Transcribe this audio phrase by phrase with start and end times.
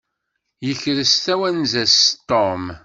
[0.67, 1.97] Yekres tawenza-s
[2.29, 2.63] Tom.